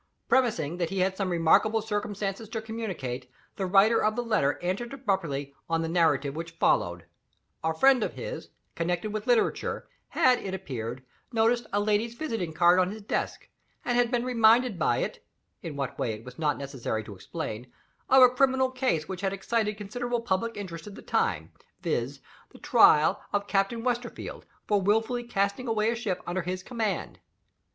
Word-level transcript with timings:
Premising 0.27 0.77
that 0.77 0.89
he 0.89 0.97
had 0.97 1.15
some 1.15 1.29
remarkable 1.29 1.79
circumstances 1.79 2.49
to 2.49 2.59
communicate, 2.59 3.29
the 3.55 3.67
writer 3.67 4.03
of 4.03 4.15
the 4.15 4.23
letter 4.23 4.57
entered 4.57 4.91
abruptly 4.93 5.53
on 5.69 5.83
the 5.83 5.87
narrative 5.87 6.35
which 6.35 6.53
follows: 6.57 7.01
A 7.63 7.71
friend 7.71 8.01
of 8.01 8.13
his 8.15 8.49
connected 8.73 9.13
with 9.13 9.27
literature 9.27 9.87
had, 10.07 10.39
it 10.39 10.55
appeared, 10.55 11.05
noticed 11.31 11.67
a 11.71 11.79
lady's 11.79 12.15
visiting 12.15 12.51
card 12.51 12.79
on 12.79 12.89
his 12.89 13.03
desk, 13.03 13.47
and 13.85 13.95
had 13.95 14.09
been 14.09 14.25
reminded 14.25 14.79
by 14.79 14.97
it 14.97 15.23
(in 15.61 15.75
what 15.75 15.99
way 15.99 16.13
it 16.13 16.23
was 16.25 16.39
not 16.39 16.57
necessary 16.57 17.03
to 17.03 17.13
explain) 17.13 17.71
of 18.09 18.23
a 18.23 18.29
criminal 18.29 18.71
case 18.71 19.07
which 19.07 19.21
had 19.21 19.33
excited 19.33 19.77
considerable 19.77 20.21
public 20.21 20.57
interest 20.57 20.87
at 20.87 20.95
the 20.95 21.03
time; 21.03 21.51
viz., 21.83 22.21
the 22.49 22.57
trial 22.57 23.21
of 23.31 23.45
Captain 23.45 23.83
Westerfield 23.83 24.47
for 24.65 24.81
willfully 24.81 25.23
casting 25.23 25.67
away 25.67 25.91
a 25.91 25.95
ship 25.95 26.23
under 26.25 26.41
his 26.41 26.63
command. 26.63 27.19